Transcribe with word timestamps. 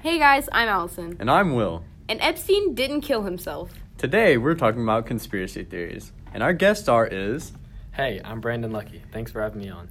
Hey 0.00 0.18
guys, 0.18 0.48
I'm 0.52 0.68
Allison. 0.68 1.16
And 1.20 1.30
I'm 1.30 1.54
Will. 1.54 1.84
And 2.08 2.20
Epstein 2.20 2.74
didn't 2.74 3.02
kill 3.02 3.22
himself. 3.22 3.70
Today 3.98 4.36
we're 4.36 4.54
talking 4.54 4.82
about 4.82 5.06
conspiracy 5.06 5.64
theories. 5.64 6.12
And 6.32 6.42
our 6.42 6.52
guest 6.52 6.82
star 6.82 7.06
is. 7.06 7.52
Hey, 7.92 8.20
I'm 8.24 8.40
Brandon 8.40 8.70
Lucky. 8.72 9.02
Thanks 9.12 9.30
for 9.32 9.42
having 9.42 9.60
me 9.60 9.68
on. 9.68 9.88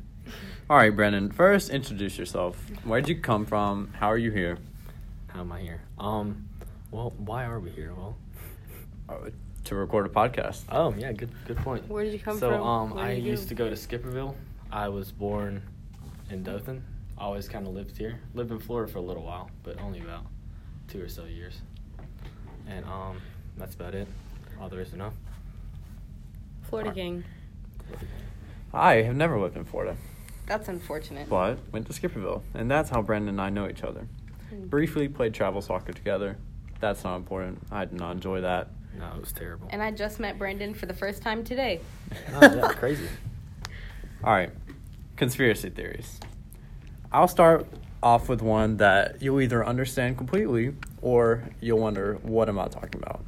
Alright, 0.69 0.95
Brandon, 0.95 1.31
first 1.31 1.69
introduce 1.69 2.17
yourself. 2.17 2.57
Where'd 2.83 3.07
you 3.09 3.19
come 3.19 3.45
from? 3.45 3.91
How 3.99 4.07
are 4.11 4.17
you 4.17 4.31
here? 4.31 4.57
How 5.27 5.41
am 5.41 5.51
I 5.51 5.61
here? 5.61 5.81
Um, 5.97 6.47
well, 6.91 7.13
why 7.17 7.45
are 7.45 7.59
we 7.59 7.69
here? 7.71 7.93
Well, 7.93 8.17
Uh, 9.07 9.29
to 9.65 9.75
record 9.75 10.05
a 10.05 10.09
podcast. 10.09 10.63
oh 10.69 10.93
yeah, 10.97 11.11
good 11.11 11.29
good 11.45 11.57
point. 11.57 11.87
Where 11.89 12.03
did 12.03 12.13
you 12.13 12.19
come 12.19 12.37
so, 12.39 12.49
from? 12.49 12.59
So, 12.59 12.63
um, 12.63 12.89
What 12.91 12.97
did 12.97 13.05
I 13.05 13.11
you 13.13 13.23
do? 13.23 13.29
used 13.29 13.49
to 13.49 13.55
go 13.55 13.69
to 13.69 13.75
Skipperville. 13.75 14.35
I 14.71 14.87
was 14.89 15.11
born 15.11 15.61
in 16.29 16.43
Dothan. 16.43 16.83
I 17.19 17.23
always 17.23 17.49
kind 17.49 17.67
of 17.67 17.73
lived 17.73 17.97
here. 17.97 18.19
Lived 18.33 18.51
in 18.51 18.59
Florida 18.59 18.91
for 18.91 18.99
a 18.99 19.01
little 19.01 19.23
while, 19.23 19.49
but 19.63 19.79
only 19.81 19.99
about 19.99 20.25
two 20.87 21.01
or 21.03 21.09
so 21.09 21.25
years. 21.25 21.59
And 22.67 22.85
um, 22.85 23.21
that's 23.57 23.75
about 23.75 23.93
it. 23.93 24.07
All 24.61 24.69
there 24.69 24.79
is 24.79 24.91
to 24.91 24.97
know. 24.97 25.11
Florida 26.63 26.91
gang. 26.91 27.23
I 28.73 28.95
have 29.01 29.15
never 29.15 29.39
lived 29.39 29.57
in 29.57 29.65
Florida, 29.65 29.97
That's 30.45 30.67
unfortunate. 30.67 31.27
but 31.27 31.57
went 31.71 31.87
to 31.87 31.93
Skipperville. 31.93 32.43
And 32.53 32.69
that's 32.69 32.89
how 32.89 33.01
Brandon 33.01 33.29
and 33.29 33.41
I 33.41 33.49
know 33.49 33.67
each 33.67 33.83
other. 33.83 34.07
Hmm. 34.49 34.67
Briefly 34.67 35.07
played 35.07 35.33
travel 35.33 35.61
soccer 35.61 35.91
together. 35.91 36.37
That's 36.79 37.03
not 37.03 37.15
important. 37.17 37.59
I 37.71 37.85
did 37.85 37.99
not 37.99 38.11
enjoy 38.11 38.41
that. 38.41 38.69
No, 38.97 39.07
it 39.15 39.19
was 39.19 39.31
terrible. 39.31 39.67
And 39.71 39.81
I 39.81 39.91
just 39.91 40.19
met 40.19 40.37
Brandon 40.37 40.73
for 40.73 40.85
the 40.85 40.93
first 40.93 41.21
time 41.21 41.43
today. 41.43 41.81
oh, 42.33 42.55
yeah, 42.55 42.73
crazy. 42.73 43.07
Alright, 44.23 44.51
conspiracy 45.15 45.69
theories. 45.69 46.19
I'll 47.11 47.27
start 47.27 47.65
off 48.03 48.29
with 48.29 48.41
one 48.41 48.77
that 48.77 49.21
you'll 49.21 49.41
either 49.41 49.65
understand 49.65 50.17
completely 50.17 50.75
or 51.01 51.43
you'll 51.59 51.79
wonder, 51.79 52.15
what 52.21 52.47
am 52.49 52.59
I 52.59 52.67
talking 52.67 53.01
about? 53.01 53.21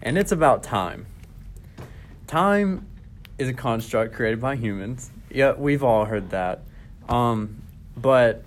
And 0.00 0.16
it's 0.16 0.32
about 0.32 0.62
time. 0.62 1.06
Time 2.26 2.86
is 3.36 3.48
a 3.48 3.52
construct 3.52 4.14
created 4.14 4.40
by 4.40 4.56
humans. 4.56 5.10
Yeah, 5.30 5.52
we've 5.52 5.84
all 5.84 6.06
heard 6.06 6.30
that. 6.30 6.62
Um, 7.08 7.62
but 7.96 8.44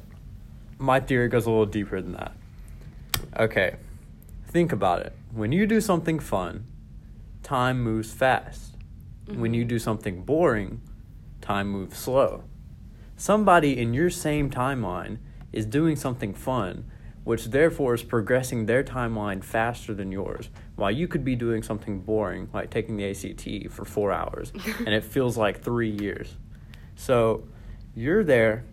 my 0.80 1.00
theory 1.00 1.28
goes 1.28 1.46
a 1.46 1.50
little 1.50 1.66
deeper 1.66 2.02
than 2.02 2.14
that. 2.14 2.34
Okay, 3.38 3.76
think 4.48 4.72
about 4.72 5.02
it. 5.02 5.14
When 5.32 5.52
you 5.52 5.68
do 5.68 5.80
something 5.80 6.20
fun, 6.20 6.66
time 7.44 7.82
moves 7.84 8.12
fast. 8.12 8.76
When 9.28 9.54
you 9.54 9.64
do 9.64 9.80
something 9.80 10.24
boring, 10.24 10.82
time 11.40 11.70
moves 11.70 11.98
slow. 11.98 12.44
Somebody 13.22 13.78
in 13.78 13.94
your 13.94 14.10
same 14.10 14.50
timeline 14.50 15.20
is 15.54 15.68
doing 15.68 15.96
something 15.96 16.34
fun, 16.34 16.90
which 17.24 17.46
therefore 17.46 17.94
is 17.94 18.02
progressing 18.02 18.66
their 18.66 18.84
timeline 18.84 19.44
faster 19.44 19.94
than 19.94 20.12
yours, 20.12 20.50
while 20.76 20.90
you 20.90 21.08
could 21.08 21.24
be 21.24 21.36
doing 21.36 21.62
something 21.62 22.00
boring, 22.00 22.50
like 22.52 22.72
taking 22.72 22.98
the 22.98 23.08
ACT 23.08 23.72
for 23.72 23.86
four 23.86 24.12
hours, 24.12 24.52
and 24.80 24.88
it 24.88 25.04
feels 25.04 25.38
like 25.38 25.62
three 25.62 25.92
years. 25.92 26.36
So 26.96 27.48
you're 27.94 28.24
there, 28.24 28.66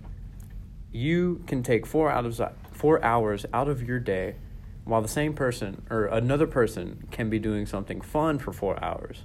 you 0.93 1.45
can 1.47 1.63
take 1.63 1.85
four 1.85 2.11
out 2.11 2.25
of 2.25 2.41
four 2.73 3.05
hours 3.05 3.45
out 3.53 3.69
of 3.69 3.83
your 3.83 3.99
day, 3.99 4.37
while 4.85 5.03
the 5.03 5.09
same 5.09 5.35
person 5.35 5.85
or 5.91 6.07
another 6.07 6.47
person 6.47 7.07
can 7.11 7.29
be 7.29 7.39
doing 7.39 7.67
something 7.67 8.01
fun 8.01 8.39
for 8.39 8.55
four 8.55 8.83
hours 8.83 9.25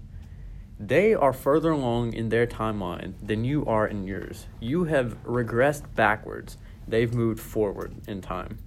they 0.88 1.14
are 1.14 1.34
further 1.34 1.72
along 1.72 2.14
in 2.14 2.30
their 2.30 2.48
timeline 2.48 3.14
than 3.22 3.46
you 3.46 3.66
are 3.66 3.88
in 3.88 4.06
yours. 4.06 4.48
You 4.60 4.86
have 4.86 5.22
regressed 5.24 5.84
backwards. 5.96 6.58
They've 6.88 7.14
moved 7.14 7.40
forward 7.40 7.94
in 8.08 8.22
time. 8.22 8.58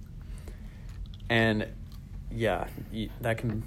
And 1.29 1.67
yeah, 2.31 2.67
that 3.21 3.37
can 3.37 3.63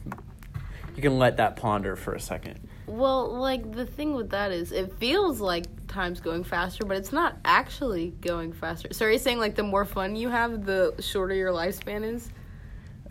you 0.97 1.03
can 1.03 1.19
let 1.19 1.37
that 1.37 1.57
ponder 1.57 1.97
for 1.97 2.15
a 2.15 2.21
second. 2.21 2.69
Well, 2.87 3.33
like 3.39 3.73
the 3.73 3.87
thing 3.87 4.15
with 4.15 4.31
that 4.31 4.51
is, 4.51 4.73
it 4.73 4.99
feels 4.99 5.41
like 5.41 5.87
time's 5.87 6.21
going 6.21 6.43
faster, 6.43 6.85
but 6.85 6.97
it's 6.97 7.13
not 7.13 7.37
actually 7.45 8.11
going 8.21 8.53
faster. 8.53 8.89
So 8.93 9.07
are 9.07 9.11
you 9.11 9.19
saying 9.19 9.39
like 9.39 9.55
the 9.55 9.63
more 9.63 9.85
fun 9.85 10.17
you 10.17 10.29
have, 10.29 10.67
the 10.67 10.95
shorter 10.99 11.35
your 11.35 11.53
lifespan 11.53 12.05
is? 12.05 12.29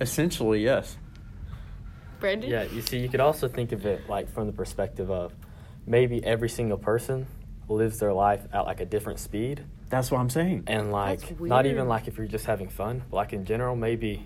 Essentially, 0.02 0.64
yes. 0.64 0.98
Brandon? 2.20 2.50
Yeah, 2.50 2.64
you 2.64 2.82
see, 2.82 2.98
you 3.00 3.10
could 3.10 3.20
also 3.20 3.48
think 3.48 3.72
of 3.72 3.86
it 3.86 4.08
like 4.10 4.30
from 4.34 4.48
the 4.48 4.54
perspective 4.54 5.10
of 5.12 5.34
maybe 5.86 6.24
every 6.24 6.50
single 6.50 6.78
person 6.78 7.28
lives 7.68 8.00
their 8.00 8.14
life 8.14 8.42
at 8.54 8.62
like 8.66 8.80
a 8.82 8.86
different 8.86 9.20
speed. 9.20 9.64
That's 9.90 10.12
what 10.12 10.20
I'm 10.20 10.30
saying. 10.30 10.64
And 10.68 10.92
like 10.92 11.40
not 11.40 11.66
even 11.66 11.88
like 11.88 12.08
if 12.08 12.18
you're 12.18 12.28
just 12.28 12.46
having 12.46 12.70
fun, 12.70 13.04
but 13.10 13.16
like 13.18 13.34
in 13.34 13.46
general, 13.46 13.76
maybe 13.76 14.26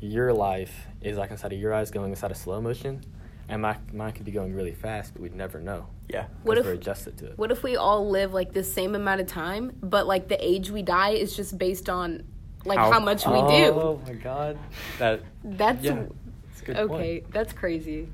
your 0.00 0.32
life 0.32 0.72
is 1.00 1.16
like 1.16 1.30
inside 1.30 1.52
of 1.52 1.58
your 1.58 1.72
eyes 1.74 1.90
going 1.90 2.10
inside 2.10 2.30
of 2.30 2.36
slow 2.36 2.60
motion, 2.60 3.02
and 3.48 3.62
my 3.62 3.76
mine 3.92 4.12
could 4.12 4.24
be 4.24 4.32
going 4.32 4.54
really 4.54 4.74
fast, 4.74 5.12
but 5.14 5.22
we'd 5.22 5.34
never 5.34 5.60
know. 5.60 5.86
Yeah. 6.08 6.26
What 6.42 6.56
'cause 6.56 6.60
if- 6.60 6.66
we're 6.66 6.74
adjusted 6.74 7.16
to 7.18 7.26
it? 7.26 7.38
What 7.38 7.50
if 7.50 7.62
we 7.62 7.76
all 7.76 8.08
live 8.08 8.34
like 8.34 8.52
the 8.52 8.62
same 8.64 8.94
amount 8.94 9.20
of 9.20 9.26
time, 9.26 9.72
but 9.82 10.06
like 10.06 10.28
the 10.28 10.44
age 10.44 10.70
we 10.70 10.82
die 10.82 11.10
is 11.10 11.34
just 11.34 11.58
based 11.58 11.88
on 11.88 12.24
like 12.64 12.78
How- 12.78 12.92
how, 12.92 13.00
much 13.00 13.26
we 13.26 13.32
oh 13.34 13.48
do? 13.48 13.64
Oh 13.80 14.00
my 14.06 14.14
god, 14.14 14.58
That 14.98 15.20
That's 15.44 15.82
yeah. 15.84 15.94
that's 15.94 16.10
a 16.10 16.14
good 16.64 16.76
okay. 16.76 17.20
point. 17.20 17.32
That's 17.32 17.52
crazy. 17.52 18.08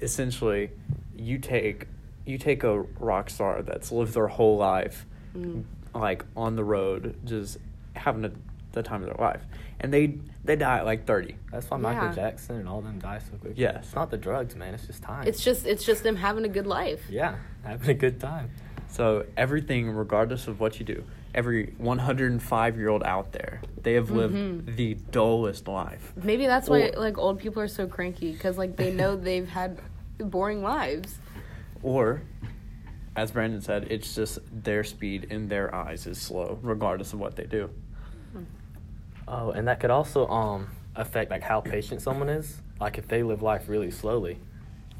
essentially 0.00 0.70
you 1.16 1.38
take 1.38 1.86
you 2.26 2.38
take 2.38 2.64
a 2.64 2.80
rock 2.98 3.30
star 3.30 3.62
that's 3.62 3.92
lived 3.92 4.14
their 4.14 4.28
whole 4.28 4.56
life 4.56 5.06
Mm. 5.36 5.64
like 5.92 6.24
on 6.36 6.54
the 6.54 6.62
road 6.62 7.16
just 7.24 7.58
having 7.96 8.24
a, 8.24 8.30
the 8.70 8.84
time 8.84 9.02
of 9.02 9.08
their 9.08 9.16
life 9.18 9.42
and 9.80 9.92
they 9.92 10.16
they 10.44 10.54
die 10.54 10.78
at 10.78 10.84
like 10.84 11.06
30 11.06 11.34
That's 11.50 11.68
why 11.68 11.76
Yeah. 11.76 11.82
Michael 11.82 12.12
Jackson 12.14 12.56
and 12.56 12.68
all 12.68 12.80
them 12.82 13.00
die 13.00 13.18
so 13.18 13.36
quick. 13.38 13.54
yeah 13.56 13.78
it's 13.78 13.94
not 13.96 14.10
the 14.12 14.16
drugs, 14.16 14.54
man. 14.54 14.74
It's 14.74 14.86
just 14.86 15.02
time. 15.02 15.26
It's 15.26 15.42
just 15.42 15.66
it's 15.66 15.84
just 15.84 16.04
them 16.04 16.14
having 16.14 16.44
a 16.44 16.48
good 16.48 16.68
life. 16.68 17.02
yeah, 17.10 17.34
having 17.64 17.90
a 17.90 17.94
good 17.94 18.20
time. 18.20 18.50
So 18.88 19.26
everything, 19.36 19.90
regardless 19.90 20.46
of 20.46 20.60
what 20.60 20.78
you 20.78 20.86
do, 20.86 21.02
every 21.34 21.74
105 21.78 22.76
year 22.78 22.88
old 22.88 23.02
out 23.02 23.32
there, 23.32 23.60
they 23.82 23.94
have 23.94 24.10
lived 24.10 24.34
Mhm. 24.34 24.76
the 24.76 24.94
dullest 25.10 25.66
life. 25.68 26.12
Maybe 26.22 26.46
that's 26.46 26.68
why 26.68 26.92
like 26.96 27.18
old 27.18 27.38
people 27.38 27.60
are 27.62 27.68
so 27.68 27.86
cranky 27.86 28.32
because 28.32 28.56
like 28.56 28.76
they 28.76 28.90
know 28.90 29.16
they've 29.28 29.48
had 29.48 29.78
boring 30.18 30.62
lives. 30.62 31.18
Or, 31.82 32.22
as 33.16 33.30
Brandon 33.32 33.60
said, 33.60 33.88
it's 33.90 34.14
just 34.14 34.38
their 34.64 34.84
speed 34.84 35.26
in 35.30 35.48
their 35.48 35.74
eyes 35.74 36.06
is 36.06 36.18
slow, 36.18 36.58
regardless 36.62 37.12
of 37.12 37.20
what 37.20 37.36
they 37.36 37.44
do. 37.44 37.70
Oh, 39.26 39.50
and 39.50 39.66
that 39.68 39.80
could 39.80 39.90
also 39.90 40.26
um 40.28 40.68
affect 40.96 41.30
like 41.30 41.42
how 41.42 41.60
patient 41.60 42.00
someone 42.02 42.28
is. 42.28 42.60
Like 42.80 42.98
if 42.98 43.08
they 43.08 43.22
live 43.22 43.42
life 43.42 43.68
really 43.68 43.90
slowly, 43.90 44.38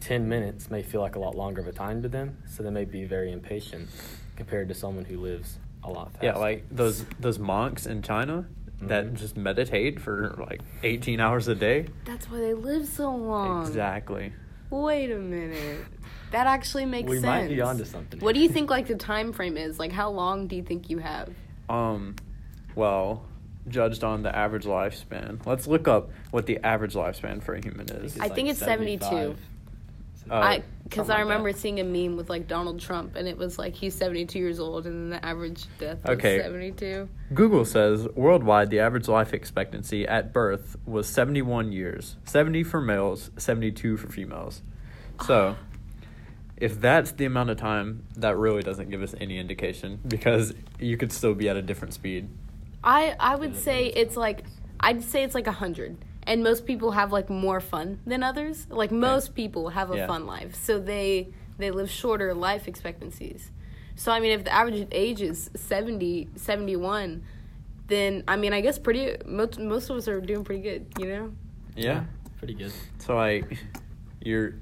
ten 0.01 0.29
minutes 0.29 0.71
may 0.71 0.83
feel 0.83 1.01
like 1.01 1.15
a 1.17 1.19
lot 1.19 1.35
longer 1.35 1.61
of 1.61 1.67
a 1.69 1.73
time 1.73 2.03
to 2.03 2.09
them, 2.09 2.39
so 2.47 2.63
they 2.63 2.71
may 2.71 2.85
be 2.85 3.05
very 3.05 3.31
impatient 3.33 3.89
compared 4.37 4.69
to 4.69 4.75
someone 4.75 5.05
who 5.05 5.19
lives 5.19 5.59
a 5.85 5.91
lot 5.91 6.13
faster. 6.13 6.27
Yeah, 6.27 6.37
like 6.37 6.67
those 6.71 7.05
those 7.21 7.39
monks 7.39 7.87
in 7.87 8.03
China 8.03 8.47
that 8.83 9.07
Mhm. 9.07 9.15
just 9.15 9.37
meditate 9.37 10.01
for 10.01 10.35
like 10.39 10.61
18 10.83 11.21
hours 11.21 11.49
a 11.49 11.55
day. 11.55 11.87
That's 12.05 12.31
why 12.31 12.39
they 12.41 12.55
live 12.55 12.87
so 12.87 13.15
long. 13.15 13.67
Exactly. 13.67 14.33
Wait 14.71 15.11
a 15.11 15.19
minute. 15.19 15.85
That 16.33 16.47
actually 16.47 16.85
makes 16.85 17.09
we 17.09 17.17
sense. 17.17 17.27
might 17.27 17.49
be 17.49 17.61
onto 17.61 17.85
something. 17.85 18.21
What 18.21 18.35
do 18.35 18.41
you 18.41 18.49
think 18.49 18.71
like 18.71 18.87
the 18.89 18.97
time 18.97 19.33
frame 19.33 19.57
is? 19.57 19.79
Like 19.79 19.93
how 19.93 20.11
long 20.11 20.49
do 20.49 20.57
you 20.57 20.63
think 20.63 20.91
you 20.91 20.99
have? 20.99 21.31
Um, 21.69 22.17
well, 22.75 23.25
judged 23.69 24.03
on 24.05 24.23
the 24.23 24.35
average 24.35 24.65
lifespan. 24.65 25.45
Let's 25.47 25.67
look 25.67 25.87
up 25.89 26.11
what 26.33 26.47
the 26.47 26.59
average 26.65 26.95
lifespan 26.95 27.43
for 27.43 27.55
a 27.55 27.61
human 27.63 27.89
is. 27.89 28.19
I 28.19 28.29
think 28.29 28.49
it's 28.49 28.59
72. 28.59 29.37
Uh, 30.31 30.35
I 30.35 30.63
because 30.85 31.09
I 31.11 31.15
like 31.15 31.23
remember 31.25 31.53
that. 31.53 31.59
seeing 31.59 31.81
a 31.81 31.85
meme 31.85 32.17
with 32.17 32.29
like 32.31 32.47
Donald 32.47 32.79
Trump 32.81 33.17
and 33.17 33.27
it 33.27 33.37
was 33.39 33.59
like 33.59 33.75
he's 33.75 33.95
72 33.95 34.39
years 34.39 34.61
old 34.61 34.87
and 34.87 35.13
the 35.13 35.25
average 35.25 35.65
death 35.79 35.99
Okay. 36.09 36.39
72. 36.41 37.09
Google 37.33 37.65
says 37.65 38.07
worldwide 38.15 38.71
the 38.71 38.81
average 38.81 39.09
life 39.09 39.33
expectancy 39.35 40.07
at 40.07 40.33
birth 40.33 40.77
was 40.87 41.07
71 41.09 41.73
years. 41.73 42.17
70 42.27 42.63
for 42.65 42.81
males, 42.81 43.31
72 43.37 43.97
for 43.97 44.09
females. 44.09 44.63
So, 45.27 45.57
if 46.57 46.81
that's 46.81 47.13
the 47.13 47.25
amount 47.25 47.51
of 47.51 47.57
time, 47.57 48.05
that 48.17 48.37
really 48.37 48.63
doesn't 48.63 48.91
give 48.91 49.03
us 49.03 49.15
any 49.21 49.39
indication 49.39 50.01
because 50.07 50.55
you 50.79 50.97
could 50.97 51.13
still 51.13 51.35
be 51.35 51.49
at 51.49 51.57
a 51.57 51.63
different 51.63 51.95
speed. 51.95 52.29
I 52.83 53.15
I 53.19 53.35
would 53.37 53.57
say 53.57 53.87
it's 53.87 54.17
like 54.17 54.45
I'd 54.81 55.03
say 55.03 55.23
it's 55.25 55.35
like 55.35 55.47
a 55.47 55.53
hundred, 55.53 55.97
and 56.27 56.43
most 56.43 56.67
people 56.67 56.93
have 56.93 57.13
like 57.13 57.29
more 57.31 57.61
fun 57.61 58.01
than 58.07 58.23
others. 58.23 58.67
Like 58.71 58.91
most 58.91 59.35
people 59.35 59.71
have 59.71 59.91
a 59.93 59.97
Yeah. 59.97 60.07
fun 60.07 60.27
life, 60.27 60.55
so 60.55 60.79
they 60.79 61.29
they 61.59 61.71
live 61.71 61.91
shorter 61.91 62.35
life 62.35 62.67
expectancies. 62.69 63.51
So 63.97 64.11
I 64.13 64.21
mean, 64.21 64.33
if 64.33 64.45
the 64.45 64.53
average 64.53 64.89
age 64.91 65.23
is 65.23 65.51
70, 65.55 66.29
71, 66.35 67.23
then 67.87 68.25
I 68.27 68.37
mean, 68.37 68.53
I 68.53 68.61
guess 68.61 68.79
pretty 68.79 69.17
most 69.25 69.59
most 69.59 69.91
of 69.91 69.97
us 69.97 70.09
are 70.09 70.21
doing 70.21 70.45
pretty 70.45 70.63
good, 70.63 70.87
you 70.99 71.07
know. 71.07 71.33
Yeah. 71.77 72.05
Pretty 72.39 72.55
good. 72.55 72.73
So 72.99 73.17
like 73.17 73.59
you're 74.21 74.55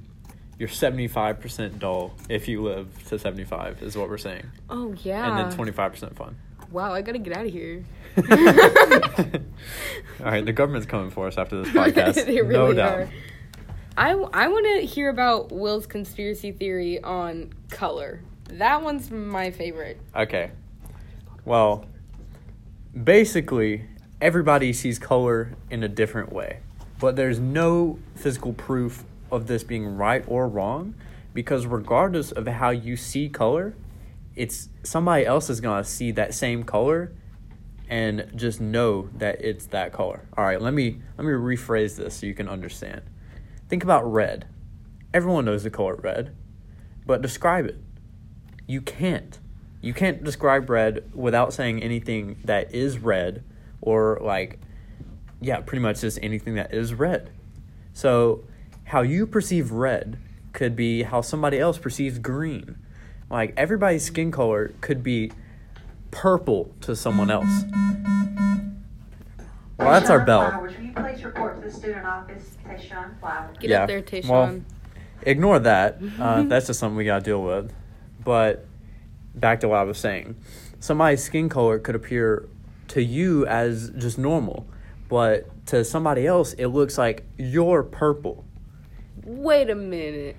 you're 0.58 0.68
75% 0.68 1.78
dull 1.78 2.14
if 2.28 2.46
you 2.46 2.62
live 2.62 2.86
to 3.08 3.18
75 3.18 3.82
is 3.82 3.96
what 3.96 4.08
we're 4.08 4.18
saying. 4.18 4.44
Oh 4.70 4.94
yeah. 5.02 5.28
And 5.38 5.50
then 5.50 5.58
25% 5.58 6.14
fun. 6.14 6.36
Wow, 6.72 6.92
I 6.92 7.02
gotta 7.02 7.18
get 7.18 7.36
out 7.36 7.46
of 7.46 7.52
here. 7.52 7.84
All 8.16 8.24
right, 10.30 10.44
the 10.44 10.52
government's 10.52 10.86
coming 10.86 11.10
for 11.10 11.26
us 11.26 11.36
after 11.36 11.62
this 11.62 11.68
podcast. 11.74 12.26
they 12.26 12.40
really 12.40 12.52
no 12.52 12.72
doubt. 12.72 12.98
are. 12.98 13.08
I, 13.96 14.12
I 14.12 14.48
want 14.48 14.66
to 14.80 14.86
hear 14.86 15.10
about 15.10 15.52
Will's 15.52 15.86
conspiracy 15.86 16.52
theory 16.52 17.02
on 17.02 17.52
color. 17.68 18.20
That 18.48 18.82
one's 18.82 19.10
my 19.10 19.50
favorite. 19.50 20.00
Okay. 20.16 20.50
Well, 21.44 21.84
basically, 23.04 23.84
everybody 24.20 24.72
sees 24.72 24.98
color 24.98 25.52
in 25.70 25.82
a 25.82 25.88
different 25.88 26.32
way, 26.32 26.60
but 27.00 27.16
there's 27.16 27.38
no 27.38 27.98
physical 28.14 28.54
proof 28.54 29.04
of 29.30 29.46
this 29.46 29.62
being 29.62 29.96
right 29.96 30.24
or 30.26 30.48
wrong 30.48 30.94
because 31.34 31.66
regardless 31.66 32.32
of 32.32 32.46
how 32.46 32.70
you 32.70 32.96
see 32.96 33.28
color, 33.28 33.74
it's 34.34 34.68
somebody 34.82 35.26
else 35.26 35.50
is 35.50 35.60
going 35.60 35.82
to 35.82 35.88
see 35.88 36.10
that 36.12 36.34
same 36.34 36.62
color 36.62 37.12
and 37.88 38.30
just 38.34 38.60
know 38.60 39.08
that 39.18 39.40
it's 39.44 39.66
that 39.66 39.92
color. 39.92 40.26
All 40.36 40.44
right, 40.44 40.60
let 40.60 40.72
me 40.72 41.00
let 41.18 41.24
me 41.24 41.32
rephrase 41.32 41.96
this 41.96 42.16
so 42.16 42.26
you 42.26 42.34
can 42.34 42.48
understand. 42.48 43.02
Think 43.68 43.82
about 43.82 44.10
red. 44.10 44.46
Everyone 45.12 45.44
knows 45.44 45.62
the 45.62 45.70
color 45.70 45.96
red, 45.96 46.34
but 47.04 47.20
describe 47.20 47.66
it. 47.66 47.78
You 48.66 48.80
can't. 48.80 49.38
You 49.80 49.92
can't 49.92 50.22
describe 50.22 50.70
red 50.70 51.10
without 51.14 51.52
saying 51.52 51.82
anything 51.82 52.38
that 52.44 52.74
is 52.74 52.98
red 52.98 53.44
or 53.80 54.18
like 54.22 54.58
yeah, 55.42 55.60
pretty 55.60 55.82
much 55.82 56.00
just 56.00 56.18
anything 56.22 56.54
that 56.54 56.72
is 56.72 56.94
red. 56.94 57.30
So, 57.92 58.44
how 58.84 59.02
you 59.02 59.26
perceive 59.26 59.72
red 59.72 60.18
could 60.52 60.76
be 60.76 61.02
how 61.02 61.20
somebody 61.20 61.58
else 61.58 61.78
perceives 61.78 62.18
green. 62.18 62.78
Like 63.32 63.54
everybody's 63.56 64.04
skin 64.04 64.30
color 64.30 64.74
could 64.82 65.02
be 65.02 65.32
purple 66.10 66.70
to 66.82 66.94
someone 66.94 67.30
else. 67.30 67.64
Well, 69.78 69.90
that's 69.90 70.10
our 70.10 70.20
Tayshawn 70.20 70.26
bell. 70.26 70.50
Flowers, 70.50 70.76
will 70.76 70.84
you 70.84 70.92
please 70.92 71.24
report 71.24 71.56
to 71.56 71.62
the 71.66 71.70
student 71.74 72.04
office, 72.06 72.56
Tayshawn 72.68 73.18
Flowers? 73.18 73.56
Get 73.58 73.70
Yeah, 73.70 73.82
up 73.82 73.88
there, 73.88 74.02
Tayshawn. 74.02 74.28
well, 74.28 74.60
Ignore 75.22 75.60
that. 75.60 75.98
Uh, 76.20 76.42
that's 76.42 76.66
just 76.66 76.78
something 76.78 76.96
we 76.96 77.04
gotta 77.04 77.24
deal 77.24 77.42
with. 77.42 77.72
But 78.22 78.66
back 79.34 79.60
to 79.60 79.68
what 79.68 79.78
I 79.78 79.84
was 79.84 79.96
saying. 79.98 80.36
Somebody's 80.78 81.22
skin 81.24 81.48
color 81.48 81.78
could 81.78 81.94
appear 81.94 82.48
to 82.88 83.02
you 83.02 83.46
as 83.46 83.90
just 83.96 84.18
normal, 84.18 84.66
but 85.08 85.48
to 85.66 85.84
somebody 85.84 86.26
else, 86.26 86.52
it 86.54 86.66
looks 86.66 86.98
like 86.98 87.24
you're 87.38 87.82
purple. 87.82 88.44
Wait 89.24 89.70
a 89.70 89.74
minute. 89.74 90.36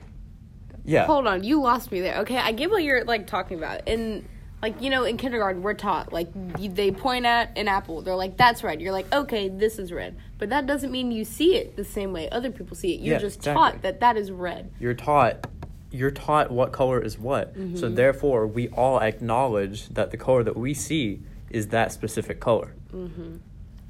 Yeah. 0.85 1.05
Hold 1.05 1.27
on, 1.27 1.43
you 1.43 1.61
lost 1.61 1.91
me 1.91 2.01
there. 2.01 2.17
Okay, 2.19 2.37
I 2.37 2.51
get 2.51 2.69
what 2.69 2.83
you're 2.83 3.03
like 3.03 3.27
talking 3.27 3.57
about. 3.57 3.87
And 3.87 4.27
like 4.61 4.81
you 4.81 4.89
know, 4.89 5.03
in 5.03 5.17
kindergarten, 5.17 5.61
we're 5.61 5.73
taught 5.73 6.13
like 6.13 6.29
you, 6.57 6.69
they 6.69 6.91
point 6.91 7.25
at 7.25 7.57
an 7.57 7.67
apple. 7.67 8.01
They're 8.01 8.15
like, 8.15 8.37
"That's 8.37 8.63
red." 8.63 8.81
You're 8.81 8.91
like, 8.91 9.13
"Okay, 9.13 9.49
this 9.49 9.77
is 9.79 9.91
red," 9.91 10.15
but 10.37 10.49
that 10.49 10.65
doesn't 10.65 10.91
mean 10.91 11.11
you 11.11 11.25
see 11.25 11.55
it 11.55 11.75
the 11.75 11.83
same 11.83 12.13
way 12.13 12.29
other 12.29 12.49
people 12.51 12.75
see 12.75 12.93
it. 12.93 13.01
You're 13.01 13.15
Yeah, 13.15 13.19
just 13.19 13.37
exactly. 13.37 13.61
taught 13.61 13.81
that 13.81 13.99
that 13.99 14.17
is 14.17 14.31
red. 14.31 14.71
You're 14.79 14.93
taught 14.93 15.47
you're 15.91 16.11
taught 16.11 16.49
what 16.49 16.71
color 16.71 16.99
is 16.99 17.19
what. 17.19 17.53
So 17.53 17.59
mm-hmm. 17.59 17.95
therefore, 17.95 18.47
we 18.47 18.67
all 18.69 18.99
acknowledge 18.99 19.89
that 19.89 20.09
the 20.09 20.17
color 20.17 20.43
that 20.43 20.57
we 20.57 20.73
see 20.73 21.21
is 21.51 21.67
that 21.67 21.91
specific 21.91 22.39
color. 22.39 22.73
Mm-hmm. 22.91 23.35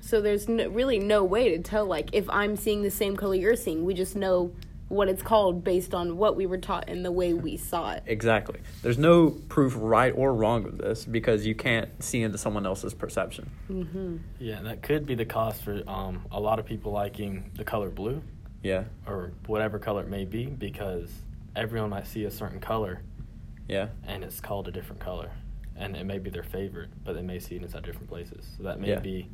So 0.01 0.19
there's 0.19 0.50
no, 0.50 0.68
really 0.68 1.00
no 1.00 1.24
way 1.24 1.56
to 1.56 1.63
tell 1.63 1.86
like 1.86 2.10
if 2.12 2.30
I'm 2.30 2.57
seeing 2.57 2.84
the 2.84 2.92
same 2.92 3.16
color 3.16 3.36
you're 3.36 3.56
seeing. 3.56 3.86
We 3.86 3.94
just 3.94 4.18
know 4.18 4.51
what 4.94 5.10
it's 5.10 5.24
called 5.24 5.63
based 5.63 5.94
on 5.94 6.18
what 6.18 6.36
we 6.36 6.45
were 6.45 6.57
taught 6.57 6.86
and 6.88 7.04
the 7.04 7.12
way 7.12 7.34
we 7.34 7.57
saw 7.57 7.92
it. 7.92 8.04
Exactly. 8.06 8.60
There's 8.81 8.98
no 8.98 9.31
proof 9.31 9.74
right 9.78 10.13
or 10.16 10.34
wrong 10.34 10.66
of 10.66 10.78
this 10.78 11.06
because 11.06 11.45
you 11.45 11.56
can't 11.56 11.90
see 12.04 12.22
into 12.22 12.38
someone 12.38 12.66
else's 12.66 12.94
perception. 12.94 13.50
Mhm. 13.69 14.19
Yeah, 14.40 14.62
that 14.62 14.81
could 14.84 15.06
be 15.06 15.16
the 15.16 15.25
cause 15.25 15.60
for 15.60 15.81
um, 15.88 16.25
a 16.31 16.40
lot 16.40 16.60
of 16.60 16.66
people 16.66 16.92
liking 16.92 17.51
the 17.56 17.63
color 17.63 17.90
blue 17.90 18.22
Yeah. 18.62 18.84
or 19.07 19.31
whatever 19.48 19.80
color 19.80 20.04
it 20.04 20.10
may 20.10 20.25
be 20.25 20.45
because 20.45 21.12
everyone 21.56 21.89
might 21.89 22.07
see 22.07 22.25
a 22.25 22.31
certain 22.31 22.60
color 22.60 23.01
Yeah. 23.68 23.88
and 24.06 24.24
it's 24.24 24.39
called 24.39 24.68
a 24.68 24.72
different 24.72 25.01
color. 25.01 25.31
And 25.75 25.96
it 25.96 26.06
may 26.06 26.19
be 26.19 26.30
their 26.30 26.44
favorite, 26.44 26.89
but 27.04 27.13
they 27.13 27.24
may 27.24 27.39
see 27.39 27.56
it 27.56 27.63
inside 27.63 27.84
different 27.84 28.07
places. 28.07 28.46
So 28.57 28.63
that 28.63 28.80
may 28.80 28.89
Yeah. 28.89 29.00
be. 29.00 29.28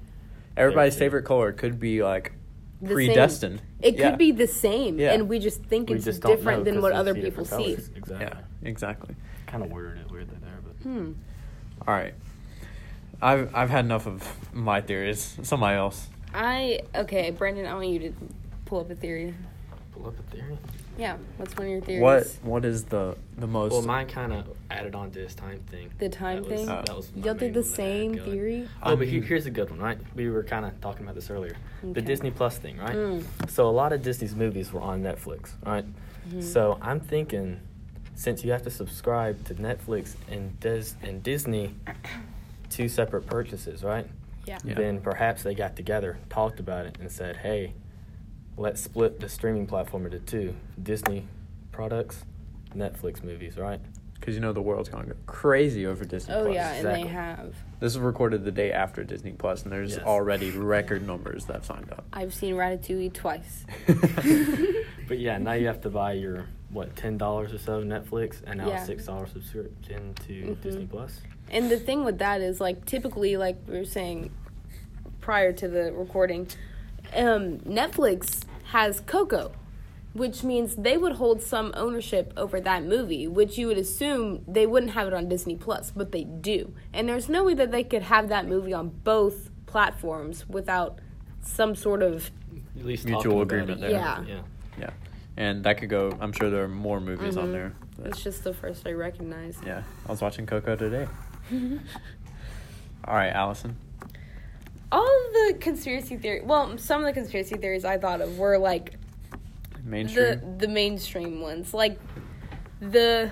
Everybody's 0.56 0.96
favorite 0.98 1.24
color 1.24 1.52
could 1.52 1.80
be 1.80 2.02
like 2.04 2.34
The 2.81 2.88
same. 2.88 2.96
predestined. 2.96 3.62
It 3.81 3.96
Yeah. 3.98 4.10
could 4.10 4.20
be 4.20 4.31
the 4.31 4.48
same, 4.48 5.00
Yeah. 5.00 5.14
and 5.14 5.28
we 5.28 5.40
just 5.40 5.64
think 5.64 5.90
we 5.90 5.96
it's 5.96 6.06
just 6.06 6.22
different 6.22 6.64
than 6.66 6.81
what 6.81 6.94
other 6.94 7.14
see 7.14 7.22
people 7.22 7.44
see. 7.46 7.50
colors. 7.56 7.90
Exactly. 7.96 8.26
Yeah, 8.26 8.70
exactly. 8.70 9.16
Kind 9.48 9.64
of 9.64 9.72
worded 9.72 10.00
it 10.06 10.12
weirdly 10.12 10.38
there, 10.42 10.60
but. 10.64 10.76
Hmm. 10.84 11.12
All 11.88 11.94
right. 11.94 12.14
I've 13.22 13.54
I've 13.54 13.70
had 13.70 13.84
enough 13.86 14.08
of 14.08 14.24
my 14.54 14.80
theories. 14.81 15.38
Somebody 15.44 15.76
else. 15.78 16.08
I 16.34 16.81
okay, 16.96 17.31
Brandon. 17.31 17.66
I 17.66 17.74
want 17.74 17.88
you 17.88 18.00
to 18.00 18.14
pull 18.66 18.80
up 18.80 18.90
a 18.90 18.96
theory. 18.96 19.34
Pull 20.00 20.07
up 20.07 20.19
a 20.19 20.36
theory. 20.36 20.57
Yeah, 20.98 21.18
what's 21.38 21.56
one 21.57 21.68
of 21.68 21.72
your 21.72 21.81
theories? 21.81 22.01
What 22.01 22.28
what 22.44 22.66
is 22.66 22.86
the 22.86 23.18
the 23.38 23.48
most 23.48 23.72
Well, 23.74 23.81
mine 23.81 24.07
kind 24.07 24.31
of 24.31 24.46
added 24.72 24.96
on 24.96 25.12
to 25.12 25.19
this 25.19 25.36
time 25.36 25.60
thing. 25.69 25.92
The 26.00 26.07
time 26.10 26.44
That 26.44 26.50
was- 26.50 26.60
thing. 26.60 26.66
that 26.68 26.96
was 26.96 27.12
my 27.16 27.25
Y'all 27.25 27.34
main 27.36 27.40
did 27.40 27.54
the 27.54 27.62
one 27.62 27.69
that 27.72 27.80
I 27.80 27.86
had 27.86 27.92
same 27.92 28.13
theory. 28.19 28.68
Oh, 28.84 28.96
but 28.96 29.01
I 29.01 29.06
he- 29.06 29.12
mean- 29.19 29.24
here's 29.24 29.46
a 29.46 29.51
good 29.51 29.69
one, 29.69 29.80
right? 29.80 29.98
We 30.16 30.30
were 30.30 30.44
kind 30.44 30.66
of 30.66 30.80
talking 30.80 31.04
about 31.04 31.16
this 31.16 31.30
earlier. 31.30 31.56
The 31.84 32.01
Disney 32.01 32.31
Plus 32.31 32.57
thing, 32.57 32.78
right? 32.78 32.96
Mm. 32.96 33.24
So 33.50 33.68
a 33.68 33.72
lot 33.72 33.92
of 33.92 34.01
Disney's 34.04 34.36
movies 34.36 34.72
were 34.72 34.81
on 34.81 35.01
Netflix, 35.04 35.51
right? 35.66 35.86
Mm-hmm. 36.30 36.42
So 36.42 36.78
I'm 36.81 37.00
thinking, 37.02 37.60
since 38.16 38.44
you 38.45 38.52
have 38.52 38.63
to 38.63 38.72
subscribe 38.72 39.44
to 39.45 39.56
Netflix 39.56 40.16
and 40.30 40.57
Dis- 40.62 40.95
and 41.02 41.22
Disney, 41.24 41.75
two 42.69 42.88
separate 42.88 43.25
purchases, 43.25 43.84
right? 43.84 44.07
Yeah. 44.45 44.57
Yeah. 44.63 44.75
Then 44.75 45.02
perhaps 45.02 45.44
they 45.44 45.56
got 45.56 45.75
together, 45.75 46.18
talked 46.30 46.60
about 46.60 46.86
it, 46.86 46.98
and 47.00 47.12
said, 47.12 47.38
"Hey, 47.38 47.74
let's 48.60 48.82
split 48.82 49.20
the 49.20 49.30
streaming 49.30 49.66
platform 49.66 50.06
into 50.06 50.20
two: 50.20 50.56
Disney 50.82 51.28
products, 51.72 52.26
Netflix 52.76 53.24
movies, 53.24 53.58
right?" 53.58 53.80
because 54.20 54.36
you 54.36 54.42
know 54.42 54.52
the 54.52 54.62
world's 54.62 54.90
gonna 54.90 55.06
go 55.08 55.14
crazy 55.28 55.86
over 55.86 56.04
Disney 56.04 56.34
Oh 56.36 56.44
Plus. 56.44 56.54
yeah, 56.56 56.74
and 56.74 56.88
they 56.88 57.08
have. 57.08 57.56
This 57.80 57.94
is 57.94 58.00
recorded 58.00 58.44
the 58.44 58.52
day 58.52 58.74
after 58.74 59.02
Disney 59.06 59.32
Plus, 59.32 59.64
and 59.64 59.72
there's 59.72 59.94
Yes. 59.96 60.06
already 60.06 60.52
record 60.52 61.08
numbers 61.08 61.46
that 61.46 61.54
have 61.54 61.66
signed 61.66 61.90
up. 61.94 62.04
I've 62.12 62.34
seen 62.34 62.56
Ratatouille 62.56 63.14
twice. 63.14 63.66
But 65.08 65.18
yeah, 65.18 65.40
now 65.40 65.54
you 65.54 65.66
have 65.66 65.82
to 65.82 65.90
buy 65.90 66.12
your 66.14 66.46
what 66.70 66.96
ten 66.96 67.18
dollars 67.18 67.52
or 67.54 67.58
so 67.58 67.82
Netflix, 67.82 68.44
and 68.46 68.60
now 68.60 68.68
Yeah. 68.68 68.84
a 68.84 68.86
six 68.86 69.06
dollars 69.06 69.32
subscription 69.32 70.14
to 70.28 70.34
Mhm. 70.34 70.62
Disney 70.62 70.86
Plus. 70.86 71.22
And 71.50 71.72
the 71.72 71.80
thing 71.80 72.04
with 72.04 72.20
that 72.20 72.42
is 72.42 72.60
like 72.62 72.86
typically 72.86 73.36
like 73.38 73.56
we 73.68 73.78
were 73.78 73.86
saying 73.86 74.32
prior 75.22 75.52
to 75.54 75.68
the 75.68 75.92
recording, 75.94 76.48
um, 77.16 77.58
Netflix 77.60 78.44
has 78.69 78.99
Coco, 79.02 79.52
which 80.14 80.44
means 80.44 80.76
they 80.76 80.97
would 80.97 81.14
hold 81.14 81.42
some 81.42 81.71
ownership 81.76 82.33
over 82.38 82.59
that 82.61 82.83
movie, 82.83 83.28
which 83.28 83.57
you 83.57 83.68
would 83.68 83.78
assume 83.78 84.44
they 84.47 84.66
wouldn't 84.66 84.94
have 84.94 85.07
it 85.07 85.14
on 85.14 85.28
Disney 85.30 85.56
Plus, 85.56 85.92
but 85.92 86.11
they 86.11 86.23
do. 86.23 86.73
And 86.94 87.07
there's 87.09 87.30
no 87.30 87.44
way 87.44 87.54
that 87.56 87.71
they 87.71 87.83
could 87.83 88.04
have 88.04 88.30
that 88.30 88.47
movie 88.47 88.73
on 88.73 88.90
both 89.04 89.49
platforms 89.66 90.47
without 90.49 90.99
some 91.42 91.76
sort 91.76 92.02
of 92.04 92.31
At 92.78 92.85
least 92.85 93.06
Mutual 93.06 93.42
agreement 93.42 93.81
there. 93.81 93.92
Yeah. 93.92 94.23
Yeah. 94.28 94.42
Yeah, 94.80 94.90
and 95.35 95.64
that 95.66 95.78
could 95.80 95.90
go. 95.90 96.18
I'm 96.21 96.31
sure 96.31 96.49
there 96.49 96.64
are 96.64 96.68
more 96.69 97.02
movies 97.02 97.35
on 97.35 97.47
Mhm. 97.49 97.52
there. 97.52 97.73
it's 98.06 98.23
just 98.23 98.45
the 98.45 98.54
first 98.54 98.88
I 98.88 98.94
recognized. 98.94 99.66
yeah, 99.66 99.83
I 100.07 100.11
was 100.11 100.21
watching 100.21 100.45
Coco 100.45 100.76
today. 100.78 101.06
All 103.06 103.16
right, 103.16 103.30
Allison. 103.31 103.76
All 104.92 105.04
of 105.04 105.34
the 105.34 105.58
conspiracy 105.60 106.18
theory, 106.18 106.42
well, 106.42 106.78
some 106.78 107.02
of 107.02 107.06
the 107.06 107.14
conspiracy 107.14 107.56
theories 107.58 107.86
I 107.86 107.98
thought 107.98 108.22
of 108.22 108.38
were 108.38 108.58
like 108.58 108.96
Mainstream. 109.84 110.26
the 110.26 110.66
the 110.66 110.68
mainstream 110.68 111.42
ones, 111.42 111.74
like 111.74 112.00
the 112.80 113.31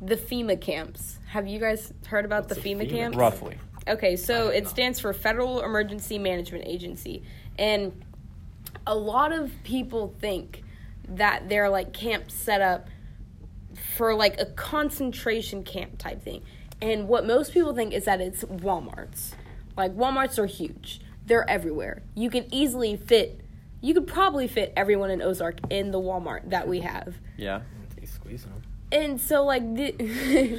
the 0.00 0.16
FEMA 0.16 0.60
camps. 0.60 1.18
Have 1.28 1.46
you 1.48 1.58
guys 1.58 1.92
heard 2.06 2.24
about 2.24 2.48
What's 2.48 2.62
the 2.62 2.74
FEMA 2.74 2.82
FEMA? 2.82 2.90
camps? 2.90 3.16
Roughly. 3.16 3.58
Okay, 3.88 4.16
so 4.16 4.48
it 4.48 4.64
know. 4.64 4.70
stands 4.70 5.00
for 5.00 5.12
Federal 5.12 5.62
Emergency 5.62 6.18
Management 6.18 6.64
Agency, 6.66 7.22
and 7.58 8.04
a 8.86 8.94
lot 8.94 9.32
of 9.32 9.50
people 9.64 10.14
think 10.20 10.62
that 11.08 11.48
they're 11.48 11.68
like 11.68 11.92
camps 11.92 12.34
set 12.34 12.60
up 12.60 12.88
for 13.96 14.14
like 14.14 14.40
a 14.40 14.46
concentration 14.46 15.62
camp 15.64 15.98
type 15.98 16.22
thing. 16.22 16.42
And 16.80 17.08
what 17.08 17.26
most 17.26 17.52
people 17.52 17.74
think 17.74 17.92
is 17.92 18.04
that 18.04 18.20
it's 18.20 18.44
Walmarts. 18.44 19.32
Like 19.76 19.96
Walmarts 19.96 20.38
are 20.38 20.46
huge. 20.46 21.00
They're 21.26 21.48
everywhere. 21.48 22.02
You 22.14 22.30
can 22.30 22.46
easily 22.52 22.96
fit 22.96 23.40
you 23.84 23.92
could 23.92 24.06
probably 24.06 24.48
fit 24.48 24.72
everyone 24.78 25.10
in 25.10 25.20
Ozark 25.20 25.58
in 25.68 25.90
the 25.90 26.00
Walmart 26.00 26.48
that 26.48 26.66
we 26.66 26.80
have. 26.80 27.16
Yeah. 27.36 27.60
He's 28.00 28.10
squeezing 28.10 28.50
them. 28.50 28.62
And 28.90 29.20
so 29.20 29.44
like 29.44 29.74
the, 29.74 30.58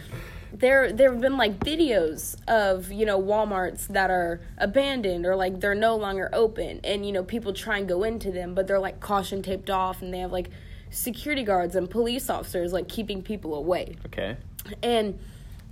there 0.54 0.90
there 0.90 1.12
have 1.12 1.20
been 1.20 1.36
like 1.36 1.58
videos 1.58 2.34
of, 2.48 2.90
you 2.90 3.04
know, 3.04 3.20
Walmarts 3.20 3.88
that 3.88 4.10
are 4.10 4.40
abandoned 4.56 5.26
or 5.26 5.36
like 5.36 5.60
they're 5.60 5.74
no 5.74 5.96
longer 5.96 6.30
open 6.32 6.80
and 6.82 7.04
you 7.04 7.12
know 7.12 7.22
people 7.22 7.52
try 7.52 7.76
and 7.76 7.86
go 7.86 8.04
into 8.04 8.30
them 8.30 8.54
but 8.54 8.66
they're 8.66 8.80
like 8.80 9.00
caution 9.00 9.42
taped 9.42 9.68
off 9.68 10.00
and 10.00 10.14
they 10.14 10.20
have 10.20 10.32
like 10.32 10.48
security 10.88 11.42
guards 11.42 11.76
and 11.76 11.90
police 11.90 12.30
officers 12.30 12.72
like 12.72 12.88
keeping 12.88 13.20
people 13.20 13.54
away. 13.54 13.96
Okay. 14.06 14.38
And 14.82 15.18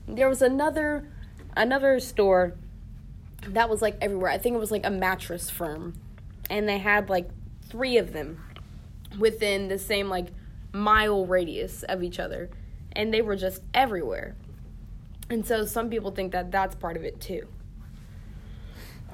there 0.06 0.28
was 0.28 0.42
another 0.42 1.08
another 1.56 1.98
store 1.98 2.56
that 3.48 3.68
was 3.68 3.82
like 3.82 3.96
everywhere. 4.00 4.30
I 4.30 4.38
think 4.38 4.54
it 4.54 4.58
was 4.58 4.70
like 4.70 4.86
a 4.86 4.90
mattress 4.90 5.50
firm, 5.50 5.94
and 6.48 6.68
they 6.68 6.78
had 6.78 7.08
like 7.08 7.28
three 7.62 7.96
of 7.96 8.12
them 8.12 8.42
within 9.18 9.68
the 9.68 9.78
same 9.78 10.08
like 10.08 10.28
mile 10.72 11.26
radius 11.26 11.82
of 11.84 12.02
each 12.02 12.18
other, 12.18 12.50
and 12.92 13.12
they 13.12 13.22
were 13.22 13.36
just 13.36 13.62
everywhere. 13.74 14.34
And 15.28 15.46
so 15.46 15.64
some 15.64 15.90
people 15.90 16.10
think 16.10 16.32
that 16.32 16.50
that's 16.50 16.74
part 16.74 16.96
of 16.96 17.04
it 17.04 17.20
too. 17.20 17.46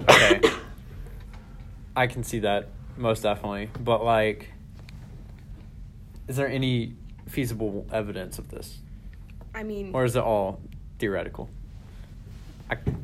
Okay. 0.02 0.40
I 1.96 2.06
can 2.06 2.24
see 2.24 2.40
that 2.40 2.68
most 2.96 3.22
definitely, 3.22 3.70
but 3.80 4.04
like, 4.04 4.50
is 6.28 6.36
there 6.36 6.48
any 6.48 6.94
feasible 7.28 7.86
evidence 7.90 8.38
of 8.38 8.48
this, 8.50 8.78
I 9.54 9.62
mean, 9.62 9.92
or 9.94 10.04
is 10.04 10.16
it 10.16 10.22
all 10.22 10.60
theoretical? 10.98 11.48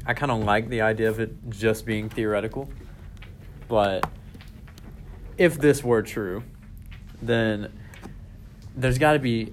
I 0.07 0.15
kind 0.15 0.33
of 0.33 0.43
like 0.45 0.69
the 0.69 0.81
idea 0.81 1.09
of 1.09 1.21
it 1.21 1.51
just 1.51 1.87
being 1.87 2.09
theoretical, 2.09 2.69
but 3.69 4.09
if 5.39 5.59
this 5.59 5.83
were 5.85 6.03
true, 6.03 6.43
then 7.21 7.73
there's 8.77 8.99
got 8.99 9.13
to 9.13 9.19
be 9.19 9.53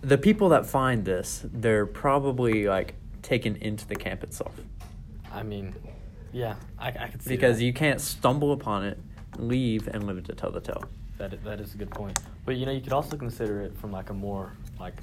the 0.00 0.18
people 0.18 0.48
that 0.50 0.66
find 0.66 1.04
this. 1.04 1.44
They're 1.52 1.86
probably 1.86 2.66
like 2.66 2.94
taken 3.22 3.56
into 3.56 3.86
the 3.86 3.94
camp 3.94 4.22
itself. 4.24 4.54
I 5.32 5.42
mean, 5.42 5.74
yeah, 6.32 6.56
I, 6.78 6.88
I 6.88 7.08
could 7.08 7.22
see 7.22 7.30
because 7.30 7.58
that. 7.58 7.64
you 7.64 7.72
can't 7.72 8.00
stumble 8.00 8.52
upon 8.52 8.84
it, 8.84 8.98
leave, 9.38 9.88
and 9.88 10.04
live 10.04 10.18
it 10.18 10.24
to 10.26 10.34
tell 10.34 10.50
the 10.50 10.60
tale. 10.60 10.84
That 11.18 11.42
that 11.44 11.60
is 11.60 11.74
a 11.74 11.76
good 11.76 11.90
point. 11.90 12.18
But 12.44 12.56
you 12.56 12.66
know, 12.66 12.72
you 12.72 12.80
could 12.80 12.92
also 12.92 13.16
consider 13.16 13.60
it 13.60 13.76
from 13.78 13.92
like 13.92 14.10
a 14.10 14.14
more 14.14 14.52
like 14.80 14.94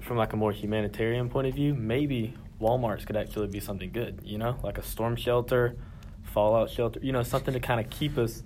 from 0.00 0.16
like 0.16 0.32
a 0.32 0.36
more 0.36 0.52
humanitarian 0.52 1.28
point 1.28 1.46
of 1.46 1.54
view. 1.54 1.74
Maybe 1.74 2.34
WalMarts 2.60 3.06
could 3.06 3.16
actually 3.16 3.48
be 3.48 3.60
something 3.60 3.90
good. 3.90 4.20
You 4.24 4.38
know, 4.38 4.56
like 4.62 4.78
a 4.78 4.82
storm 4.82 5.16
shelter, 5.16 5.76
fallout 6.22 6.70
shelter. 6.70 7.00
You 7.02 7.12
know, 7.12 7.22
something 7.22 7.54
to 7.54 7.60
kind 7.60 7.80
of 7.80 7.90
keep 7.90 8.16
us. 8.18 8.42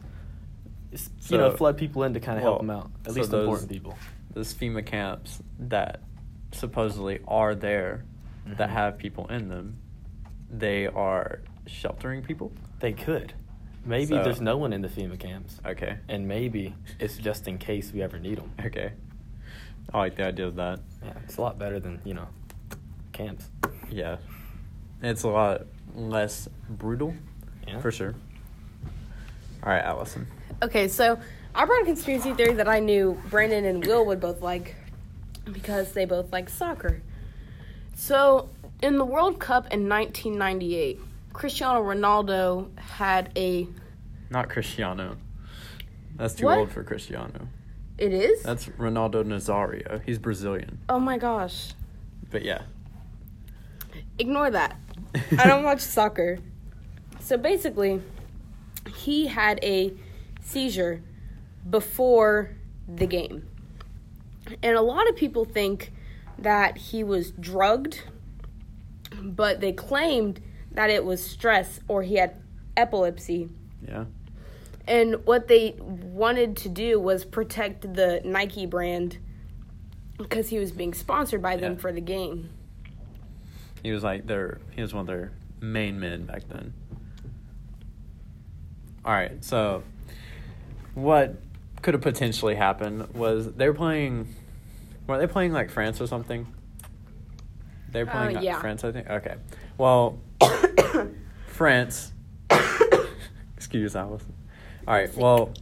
You 1.28 1.36
know, 1.38 1.50
flood 1.56 1.76
people 1.76 2.02
in 2.04 2.14
to 2.14 2.20
kind 2.20 2.38
of 2.38 2.42
help 2.42 2.58
them 2.60 2.70
out. 2.70 2.90
At 3.04 3.12
so 3.12 3.18
least 3.20 3.30
those- 3.30 3.44
important 3.44 3.70
people. 3.70 3.98
Those 4.32 4.54
FEMA 4.54 4.84
camps 4.84 5.42
that 5.58 6.00
supposedly 6.52 7.20
are 7.28 7.54
there, 7.54 8.04
that 8.46 8.70
Mhm. 8.70 8.72
have 8.72 8.98
people 8.98 9.26
in 9.28 9.48
them, 9.48 9.76
they 10.50 10.86
are 10.86 11.40
sheltering 11.66 12.22
people. 12.22 12.52
They 12.80 12.92
could. 12.92 13.34
Maybe 13.84 14.06
So- 14.14 14.22
there's 14.24 14.40
no 14.40 14.56
one 14.56 14.72
in 14.72 14.80
the 14.82 14.88
FEMA 14.88 15.18
camps, 15.18 15.60
Okay. 15.66 15.98
and 16.08 16.26
maybe 16.26 16.74
it's 16.98 17.18
just 17.18 17.46
in 17.48 17.58
case 17.58 17.92
we 17.92 18.00
ever 18.02 18.18
need 18.18 18.38
them. 18.38 18.50
Okay. 18.64 18.92
I 19.92 19.98
like 19.98 20.16
the 20.16 20.26
idea 20.26 20.46
of 20.46 20.56
that. 20.56 20.80
Yeah, 21.02 21.12
it's 21.24 21.36
a 21.36 21.40
lot 21.42 21.58
better 21.58 21.78
than 21.80 22.00
you 22.04 22.14
know, 22.14 22.28
camps. 23.12 23.50
Yeah. 23.90 24.16
It's 25.02 25.22
a 25.22 25.28
lot 25.28 25.62
less 25.94 26.48
brutal, 26.68 27.14
Yeah. 27.66 27.80
for 27.80 27.90
sure. 27.90 28.14
All 29.62 29.70
right, 29.72 29.82
Allison. 29.84 30.26
Okay, 30.62 30.88
so 30.88 31.18
I 31.54 31.64
brought 31.64 31.82
a 31.82 31.84
conspiracy 31.84 32.32
theory 32.34 32.54
that 32.54 32.68
I 32.68 32.80
knew 32.80 33.20
Brandon 33.30 33.64
and 33.64 33.84
Will 33.86 34.04
would 34.06 34.20
both 34.20 34.40
like 34.42 34.74
because 35.52 35.92
they 35.92 36.04
both 36.04 36.32
like 36.32 36.48
soccer. 36.48 37.00
So, 37.94 38.48
in 38.82 38.96
the 38.96 39.04
World 39.04 39.40
Cup 39.40 39.72
in 39.72 39.88
1998, 39.88 41.00
Cristiano 41.32 41.82
Ronaldo 41.82 42.76
had 42.78 43.30
a. 43.36 43.66
Not 44.30 44.48
Cristiano. 44.50 45.16
That's 46.16 46.34
too 46.34 46.46
What? 46.46 46.58
old 46.58 46.70
for 46.72 46.84
Cristiano. 46.84 47.48
It 47.96 48.12
is? 48.12 48.42
That's 48.42 48.66
Ronaldo 48.66 49.24
Nazario. 49.24 50.00
He's 50.04 50.18
Brazilian. 50.18 50.78
oh 50.88 51.00
my 51.00 51.18
gosh. 51.18 51.72
But 52.30 52.44
yeah. 52.44 52.62
Ignore 54.18 54.50
that. 54.50 54.76
I 55.38 55.46
don't 55.46 55.62
watch 55.62 55.80
soccer. 55.80 56.38
So 57.20 57.36
basically, 57.36 58.02
he 58.96 59.26
had 59.26 59.58
a 59.62 59.92
seizure 60.42 61.02
before 61.68 62.50
the 62.88 63.06
game. 63.06 63.46
And 64.62 64.76
a 64.76 64.80
lot 64.82 65.08
of 65.08 65.16
people 65.16 65.44
think 65.44 65.92
that 66.38 66.78
he 66.78 67.04
was 67.04 67.32
drugged, 67.32 68.02
but 69.22 69.60
they 69.60 69.72
claimed 69.72 70.40
that 70.72 70.88
it 70.90 71.04
was 71.04 71.22
stress 71.24 71.80
or 71.88 72.02
he 72.02 72.14
had 72.16 72.36
epilepsy. 72.76 73.48
Yeah. 73.86 74.04
And 74.86 75.26
what 75.26 75.48
they 75.48 75.74
wanted 75.78 76.56
to 76.58 76.68
do 76.70 76.98
was 76.98 77.24
protect 77.26 77.94
the 77.94 78.22
Nike 78.24 78.64
brand 78.64 79.18
because 80.16 80.48
he 80.48 80.58
was 80.58 80.72
being 80.72 80.94
sponsored 80.94 81.42
by 81.42 81.56
them 81.56 81.74
Yeah. 81.74 81.78
for 81.78 81.92
the 81.92 82.00
game. 82.00 82.48
He 83.82 83.92
was 83.92 84.02
like 84.02 84.26
their 84.26 84.58
he 84.74 84.82
was 84.82 84.92
one 84.94 85.02
of 85.02 85.06
their 85.06 85.32
main 85.60 85.98
men 86.00 86.24
back 86.24 86.48
then. 86.48 86.72
All 89.04 89.12
right, 89.12 89.42
so 89.44 89.82
what 90.94 91.36
could 91.82 91.94
have 91.94 92.02
potentially 92.02 92.54
happened 92.56 93.14
was 93.14 93.52
they 93.54 93.68
were 93.68 93.74
playing 93.74 94.34
were 95.06 95.18
they 95.18 95.26
playing 95.26 95.52
like 95.52 95.70
France 95.70 96.00
or 96.00 96.06
something? 96.06 96.46
They 97.90 98.04
were 98.04 98.10
Uh, 98.10 98.12
playing 98.12 98.36
uh, 98.36 98.40
yeah. 98.42 98.60
France, 98.60 98.84
I 98.84 98.92
think. 98.92 99.08
Okay. 99.08 99.36
Well, 99.78 100.18
France 101.46 102.12
Excuse 103.56 103.96
Allison. 103.96 104.34
All 104.86 104.94
right. 104.94 105.14
Well, 105.16 105.52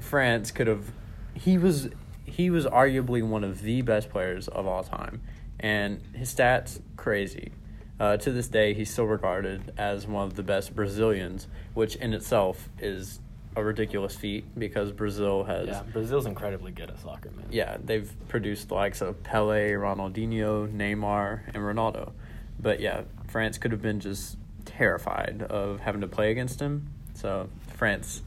France 0.00 0.50
could 0.50 0.66
have 0.66 0.90
he 1.34 1.56
was 1.58 1.88
he 2.24 2.50
was 2.50 2.66
arguably 2.66 3.22
one 3.22 3.44
of 3.44 3.62
the 3.62 3.80
best 3.82 4.10
players 4.10 4.48
of 4.48 4.66
all 4.66 4.82
time 4.82 5.22
and 5.64 6.00
his 6.14 6.32
stats 6.34 6.78
crazy. 6.96 7.50
Uh, 7.98 8.16
to 8.18 8.30
this 8.32 8.48
day, 8.48 8.74
he's 8.74 8.90
still 8.90 9.06
regarded 9.06 9.72
as 9.78 10.06
one 10.06 10.24
of 10.26 10.34
the 10.34 10.42
best 10.42 10.74
Brazilians, 10.74 11.46
which 11.72 11.96
in 11.96 12.12
itself 12.12 12.68
is 12.78 13.20
a 13.56 13.62
ridiculous 13.64 14.14
feat 14.16 14.44
because 14.58 14.90
Brazil 14.92 15.44
has 15.44 15.68
Yeah, 15.68 15.82
Brazil's 15.92 16.26
incredibly 16.26 16.72
good 16.72 16.90
at 16.90 17.00
soccer, 17.00 17.30
man. 17.30 17.46
yeah, 17.50 17.76
they've 17.82 18.12
produced 18.28 18.68
the 18.68 18.74
likes 18.74 19.00
of 19.00 19.22
Pele, 19.22 19.72
Ronaldinho, 19.72 20.68
Neymar, 20.70 21.40
and 21.54 21.56
Ronaldo. 21.56 22.12
But 22.60 22.80
yeah, 22.80 23.02
France 23.28 23.56
could 23.58 23.70
have 23.72 23.80
been 23.82 24.00
just 24.00 24.36
terrified 24.64 25.42
of 25.48 25.80
having 25.80 26.00
to 26.02 26.08
play 26.08 26.30
against 26.32 26.60
him. 26.60 26.88
So 27.14 27.48
France, 27.76 28.22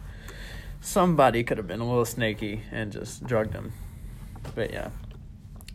somebody 0.82 1.44
could 1.44 1.58
have 1.58 1.67
been 1.67 1.82
a 1.82 1.88
little 1.88 2.06
snaky 2.06 2.62
and 2.72 2.91
just 2.91 3.25
drugged 3.27 3.53
him. 3.53 3.74
But 4.56 4.72
yeah, 4.72 4.89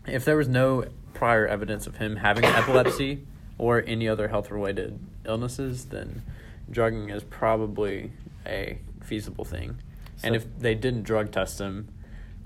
if 0.06 0.24
there 0.24 0.36
was 0.36 0.48
no 0.48 0.84
prior 1.14 1.46
evidence 1.46 1.86
of 1.86 1.96
him 1.96 2.16
having 2.16 2.44
epilepsy 2.60 3.24
or 3.58 3.82
any 3.86 4.08
other 4.08 4.28
health-related 4.28 4.98
illnesses, 5.24 5.86
then 5.86 6.22
drugging 6.70 7.10
is 7.10 7.22
probably 7.24 8.12
a 8.46 8.78
feasible 9.02 9.44
thing. 9.44 9.78
and 10.22 10.34
if 10.36 10.46
they 10.58 10.74
didn't 10.74 11.02
drug 11.02 11.30
test 11.30 11.60
him, 11.60 11.88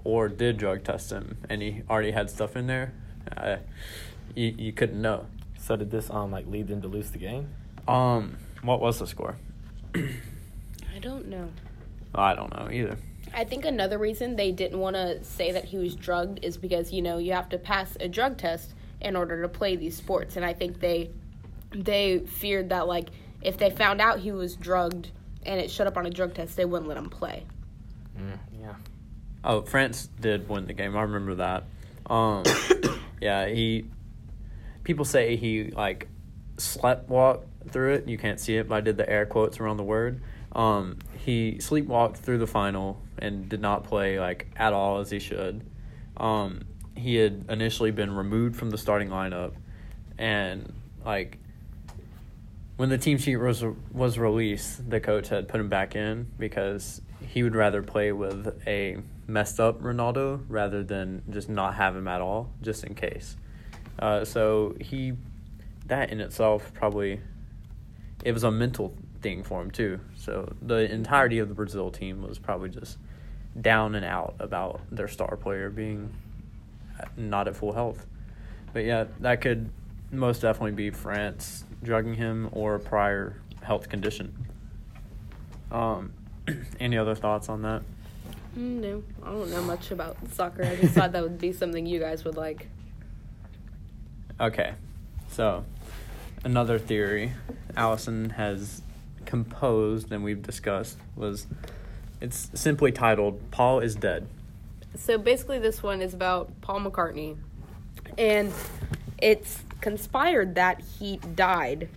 or 0.05 0.29
did 0.29 0.57
drug 0.57 0.85
test 0.85 1.11
him, 1.11 1.37
and 1.49 1.63
he 1.63 1.83
already 1.91 2.13
had 2.13 2.31
stuff 2.31 2.57
in 2.57 2.67
there, 2.67 2.93
uh, 3.37 3.57
you 4.35 4.55
you 4.57 4.73
couldn't 4.73 5.01
know. 5.01 5.27
So 5.59 5.77
did 5.77 5.91
this 5.91 6.11
um 6.11 6.31
like 6.31 6.47
lead 6.47 6.69
them 6.69 6.81
to 6.83 6.89
lose 6.89 7.11
the 7.11 7.19
game? 7.19 7.49
Um, 7.89 8.37
what 8.63 8.81
was 8.81 8.99
the 8.99 9.07
score? 9.07 9.37
I 9.95 10.99
don't 11.01 11.29
know. 11.29 11.51
I 12.15 12.35
don't 12.35 12.55
know 12.57 12.71
either. 12.71 12.97
I 13.35 13.45
think 13.45 13.65
another 13.65 13.99
reason 13.99 14.37
they 14.37 14.53
didn't 14.53 14.79
want 14.79 14.97
to 14.97 15.23
say 15.23 15.53
that 15.53 15.65
he 15.65 15.77
was 15.77 15.95
drugged 15.95 16.45
is 16.45 16.57
because 16.57 16.93
you 16.93 17.03
know 17.03 17.19
you 17.19 17.33
have 17.33 17.49
to 17.51 17.59
pass 17.59 17.97
a 18.01 18.09
drug 18.09 18.39
test 18.39 18.75
in 19.01 19.17
order 19.17 19.43
to 19.43 19.49
play 19.49 19.77
these 19.77 19.97
sports, 19.97 20.37
and 20.37 20.45
I 20.45 20.53
think 20.53 20.81
they 20.81 21.11
they 21.71 22.21
feared 22.21 22.71
that 22.71 22.87
like 22.87 23.09
if 23.43 23.59
they 23.59 23.71
found 23.71 24.01
out 24.01 24.19
he 24.21 24.33
was 24.33 24.57
drugged 24.57 25.11
and 25.45 25.61
it 25.61 25.71
showed 25.71 25.87
up 25.87 25.97
on 25.97 26.07
a 26.07 26.11
drug 26.11 26.35
test, 26.35 26.57
they 26.57 26.65
wouldn't 26.65 26.89
let 26.89 26.97
him 26.97 27.09
play. 27.09 27.45
Mm, 28.19 28.39
yeah. 28.61 28.75
Oh, 29.45 29.63
France 29.63 30.09
did 30.21 30.49
win 30.49 30.67
the 30.67 30.73
game. 30.73 30.97
I 30.97 31.03
remember 31.03 31.37
that. 31.37 31.65
Um, 32.07 32.45
yeah, 33.21 33.47
he. 33.47 33.87
People 34.83 35.05
say 35.05 35.37
he 35.37 35.71
like 35.71 36.09
slept 36.59 37.09
sleptwalked 37.09 37.45
through 37.71 37.95
it. 37.95 38.09
You 38.09 38.19
can't 38.19 38.41
see 38.41 38.57
it, 38.57 38.69
but 38.69 38.77
I 38.77 38.81
did 38.81 38.97
the 38.97 39.09
air 39.09 39.27
quotes 39.27 39.61
around 39.61 39.77
the 39.77 39.85
word. 39.85 40.21
Um, 40.57 40.99
he 41.19 41.59
sleepwalked 41.61 42.17
through 42.17 42.39
the 42.39 42.47
final 42.47 43.03
and 43.19 43.49
did 43.49 43.61
not 43.61 43.85
play 43.85 44.19
like 44.19 44.49
at 44.57 44.73
all 44.73 44.99
as 44.99 45.11
he 45.11 45.19
should. 45.19 45.65
Um, 46.17 46.63
he 46.97 47.17
had 47.17 47.45
initially 47.51 47.91
been 47.91 48.11
removed 48.11 48.57
from 48.57 48.71
the 48.71 48.79
starting 48.79 49.11
lineup, 49.11 49.53
and 50.17 50.73
like 51.05 51.39
when 52.77 52.89
the 52.89 52.97
team 52.97 53.19
sheet 53.19 53.37
was 53.37 53.63
was 53.93 54.19
released, 54.19 54.89
the 54.89 54.99
coach 54.99 55.29
had 55.29 55.47
put 55.47 55.61
him 55.61 55.69
back 55.69 55.95
in 55.95 56.27
because 56.39 57.03
he 57.21 57.43
would 57.43 57.55
rather 57.55 57.83
play 57.83 58.13
with 58.13 58.59
a 58.67 58.97
messed 59.27 59.61
up 59.61 59.83
Ronaldo 59.83 60.43
rather 60.49 60.83
than 60.83 61.23
just 61.29 61.51
not 61.51 61.75
have 61.75 61.95
him 61.95 62.09
at 62.09 62.23
all, 62.23 62.51
just 62.63 62.83
in 62.83 62.95
case. 62.95 63.37
Uh, 63.99 64.25
so 64.25 64.75
he, 64.81 65.15
that 65.87 66.11
in 66.11 66.21
itself 66.21 66.73
probably, 66.75 67.21
it 68.25 68.33
was 68.33 68.45
a 68.45 68.51
mental 68.51 68.95
thing 69.21 69.43
for 69.43 69.63
him 69.63 69.71
too. 69.71 70.01
So 70.17 70.53
the 70.63 70.91
entirety 70.91 71.39
of 71.39 71.49
the 71.49 71.55
Brazil 71.55 71.91
team 71.91 72.23
was 72.23 72.39
probably 72.39 72.69
just 72.69 72.99
down 73.61 73.95
and 73.95 74.05
out 74.05 74.35
about 74.39 74.81
their 74.91 75.09
star 75.09 75.37
player 75.37 75.71
being 75.71 76.13
not 77.17 77.49
at 77.49 77.57
full 77.57 77.73
health. 77.73 78.07
But 78.73 78.85
yeah, 78.85 79.05
that 79.21 79.41
could 79.41 79.71
most 80.11 80.41
definitely 80.41 80.73
be 80.73 80.91
France 80.91 81.65
drugging 81.83 82.15
him 82.15 82.49
or 82.53 82.77
a 82.77 82.81
prior 82.81 83.41
health 83.63 83.89
condition. 83.89 84.47
Um, 85.71 86.13
any 86.81 86.97
other 86.97 87.15
thoughts 87.15 87.49
on 87.49 87.63
that? 87.63 87.83
Mm, 88.57 88.81
no, 88.81 89.03
I 89.23 89.31
don't 89.31 89.51
know 89.51 89.63
much 89.63 89.91
about 89.91 90.17
soccer. 90.33 90.65
I 90.65 90.77
just 90.77 90.95
thought 90.95 91.13
that 91.13 91.23
would 91.23 91.39
be 91.39 91.53
something 91.53 91.87
you 91.87 92.01
guys 92.01 92.25
would 92.25 92.37
like. 92.37 92.69
Okay, 94.41 94.75
so 95.31 95.65
another 96.45 96.79
theory 96.79 97.33
Allison 97.77 98.31
has 98.31 98.83
composed 99.27 100.13
and 100.13 100.25
we've 100.25 100.43
discussed 100.43 100.99
was 101.15 101.47
it's 102.21 102.51
simply 102.55 102.93
titled 102.93 103.51
Paul 103.51 103.81
is 103.81 103.95
Dead. 103.95 104.27
So 104.95 105.19
basically, 105.19 105.59
this 105.59 105.83
one 105.83 106.01
is 106.01 106.15
about 106.15 106.51
Paul 106.63 106.81
McCartney, 106.81 107.37
and 108.17 108.51
it's 109.19 109.63
conspired 109.83 110.55
that 110.55 110.81
he 110.99 111.19
died 111.35 111.91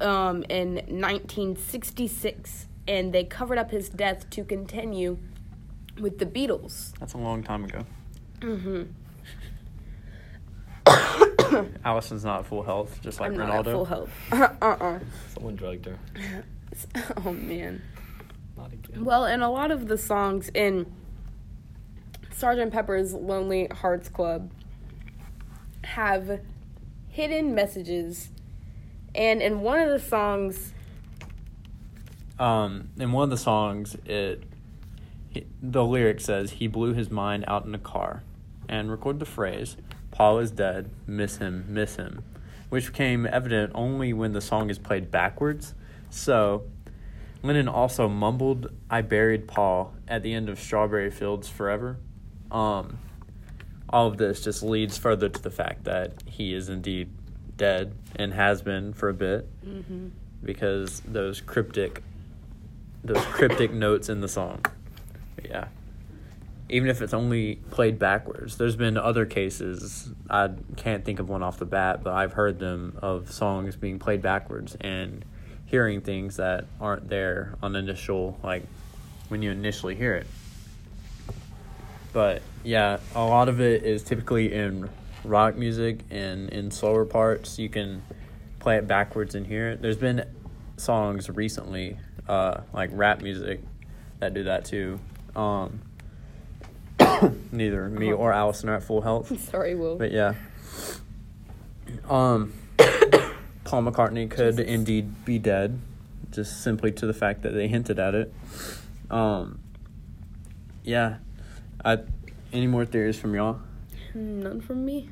um, 0.00 0.44
in 0.44 0.74
1966, 0.74 2.68
and 2.86 3.12
they 3.12 3.24
covered 3.24 3.58
up 3.58 3.72
his 3.72 3.88
death 3.88 4.30
to 4.30 4.44
continue 4.44 5.18
with 6.00 6.18
the 6.18 6.26
Beatles. 6.26 6.96
That's 7.00 7.14
a 7.14 7.18
long 7.18 7.42
time 7.42 7.64
ago. 7.64 7.84
Mm-hmm. 8.40 8.84
Allison's 11.84 12.24
not 12.24 12.40
at 12.40 12.46
full 12.46 12.62
health, 12.62 13.00
just 13.02 13.20
like 13.20 13.32
I'm 13.32 13.38
Ronaldo. 13.38 13.48
not 13.48 13.58
at 13.66 13.72
full 13.72 13.84
health. 13.84 14.10
uh-uh. 14.32 14.98
Someone 15.34 15.56
drugged 15.56 15.86
her. 15.86 15.98
Oh 17.26 17.32
man. 17.32 17.82
Not 18.56 18.72
again. 18.72 19.04
Well, 19.04 19.26
and 19.26 19.42
a 19.42 19.48
lot 19.50 19.70
of 19.70 19.88
the 19.88 19.98
songs 19.98 20.48
in 20.54 20.90
Sgt. 22.30 22.70
Pepper's 22.72 23.12
Lonely 23.12 23.66
Hearts 23.70 24.08
Club 24.08 24.50
have 25.84 26.40
hidden 27.08 27.54
messages. 27.54 28.30
And 29.14 29.42
in 29.42 29.60
one 29.60 29.80
of 29.80 29.90
the 29.90 29.98
songs, 30.00 30.72
Um, 32.38 32.88
in 32.98 33.12
one 33.12 33.24
of 33.24 33.30
the 33.30 33.36
songs, 33.36 33.94
it 34.06 34.44
he, 35.28 35.46
the 35.62 35.84
lyric 35.84 36.20
says 36.20 36.52
he 36.52 36.66
blew 36.68 36.94
his 36.94 37.10
mind 37.10 37.44
out 37.46 37.66
in 37.66 37.74
a 37.74 37.78
car, 37.78 38.22
and 38.68 38.90
recorded 38.90 39.20
the 39.20 39.26
phrase 39.26 39.76
"Paul 40.12 40.38
is 40.38 40.50
dead, 40.50 40.90
miss 41.06 41.38
him, 41.38 41.64
miss 41.68 41.96
him," 41.96 42.22
which 42.68 42.86
became 42.86 43.26
evident 43.26 43.72
only 43.74 44.12
when 44.12 44.32
the 44.32 44.40
song 44.40 44.70
is 44.70 44.78
played 44.78 45.10
backwards. 45.10 45.74
So, 46.10 46.64
Lennon 47.42 47.68
also 47.68 48.08
mumbled 48.08 48.70
"I 48.88 49.02
buried 49.02 49.48
Paul" 49.48 49.94
at 50.06 50.22
the 50.22 50.32
end 50.32 50.48
of 50.48 50.60
"Strawberry 50.60 51.10
Fields 51.10 51.48
Forever." 51.48 51.98
Um, 52.50 52.98
all 53.88 54.06
of 54.06 54.16
this 54.16 54.42
just 54.42 54.62
leads 54.62 54.96
further 54.96 55.28
to 55.28 55.42
the 55.42 55.50
fact 55.50 55.84
that 55.84 56.22
he 56.26 56.54
is 56.54 56.68
indeed 56.68 57.10
dead 57.56 57.94
and 58.16 58.32
has 58.32 58.62
been 58.62 58.92
for 58.92 59.08
a 59.08 59.14
bit 59.14 59.48
because 60.42 61.00
those 61.00 61.40
cryptic 61.40 62.02
those 63.04 63.24
cryptic 63.26 63.72
notes 63.72 64.08
in 64.08 64.20
the 64.20 64.28
song. 64.28 64.64
Yeah. 65.44 65.66
Even 66.72 66.88
if 66.88 67.02
it's 67.02 67.12
only 67.12 67.56
played 67.70 67.98
backwards. 67.98 68.56
There's 68.56 68.76
been 68.76 68.96
other 68.96 69.26
cases, 69.26 70.10
I 70.30 70.50
can't 70.76 71.04
think 71.04 71.20
of 71.20 71.28
one 71.28 71.42
off 71.42 71.58
the 71.58 71.66
bat, 71.66 72.02
but 72.02 72.14
I've 72.14 72.32
heard 72.32 72.58
them 72.58 72.98
of 73.02 73.30
songs 73.30 73.76
being 73.76 73.98
played 73.98 74.22
backwards 74.22 74.74
and 74.80 75.22
hearing 75.66 76.00
things 76.00 76.36
that 76.36 76.64
aren't 76.80 77.10
there 77.10 77.56
on 77.62 77.76
initial 77.76 78.38
like 78.42 78.62
when 79.28 79.42
you 79.42 79.50
initially 79.50 79.94
hear 79.94 80.14
it. 80.14 80.26
But 82.14 82.40
yeah, 82.64 82.98
a 83.14 83.24
lot 83.24 83.50
of 83.50 83.60
it 83.60 83.82
is 83.84 84.02
typically 84.02 84.52
in 84.52 84.88
rock 85.24 85.56
music 85.56 86.00
and 86.10 86.48
in 86.48 86.70
slower 86.70 87.04
parts 87.04 87.58
you 87.58 87.68
can 87.68 88.02
play 88.58 88.76
it 88.76 88.86
backwards 88.86 89.34
and 89.34 89.46
hear 89.46 89.70
it. 89.70 89.82
There's 89.82 89.96
been 89.98 90.24
songs 90.78 91.28
recently, 91.28 91.98
uh, 92.28 92.62
like 92.72 92.88
rap 92.92 93.20
music, 93.20 93.60
that 94.20 94.32
do 94.32 94.44
that 94.44 94.64
too. 94.64 94.98
Um, 95.36 95.80
neither 97.52 97.88
me 97.88 98.12
or 98.12 98.32
Allison 98.32 98.68
are 98.68 98.76
at 98.76 98.82
full 98.82 99.00
health, 99.02 99.40
sorry, 99.50 99.74
Will. 99.74 99.96
but 99.96 100.10
yeah. 100.12 100.34
Um, 102.08 102.52
Paul 103.64 103.82
McCartney 103.82 104.30
could 104.30 104.56
Jesus. 104.56 104.66
indeed 104.72 105.24
be 105.24 105.38
dead, 105.38 105.78
just 106.30 106.62
simply 106.62 106.92
to 106.92 107.06
the 107.06 107.12
fact 107.14 107.42
that 107.42 107.50
they 107.54 107.68
hinted 107.68 107.98
at 107.98 108.14
it. 108.14 108.32
Um, 109.10 109.60
yeah. 110.84 111.16
I, 111.84 111.98
any 112.52 112.66
more 112.66 112.84
theories 112.84 113.18
from 113.18 113.34
y'all? 113.34 113.60
None 114.14 114.60
from 114.60 114.84
me. 114.84 115.10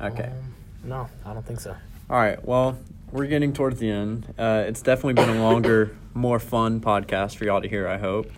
Okay. 0.00 0.24
Um, 0.24 0.54
no, 0.84 1.08
I 1.24 1.34
don't 1.34 1.46
think 1.46 1.60
so. 1.60 1.76
All 2.10 2.16
right. 2.16 2.42
Well, 2.44 2.78
we're 3.10 3.26
getting 3.26 3.52
towards 3.52 3.80
the 3.80 3.90
end. 3.90 4.32
Uh, 4.38 4.64
it's 4.66 4.82
definitely 4.82 5.14
been 5.14 5.30
a 5.30 5.42
longer, 5.42 5.96
more 6.14 6.38
fun 6.38 6.80
podcast 6.80 7.36
for 7.36 7.44
y'all 7.44 7.60
to 7.60 7.68
hear. 7.68 7.88
I 7.88 7.98
hope. 7.98 8.30